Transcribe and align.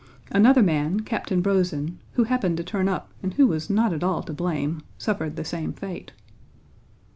Another 0.31 0.63
man, 0.63 1.01
Captain 1.01 1.43
Brózin, 1.43 1.97
who 2.13 2.23
happened 2.23 2.57
to 2.57 2.63
turn 2.63 2.89
up 2.89 3.11
and 3.21 3.35
who 3.35 3.45
was 3.45 3.69
not 3.69 3.93
at 3.93 4.03
all 4.03 4.23
to 4.23 4.33
blame, 4.33 4.81
suffered 4.97 5.35
the 5.35 5.45
same 5.45 5.73
fate. 5.73 6.11